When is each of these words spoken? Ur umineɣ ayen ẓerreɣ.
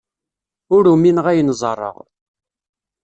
Ur 0.75 0.83
umineɣ 0.93 1.25
ayen 1.31 1.53
ẓerreɣ. 1.61 1.95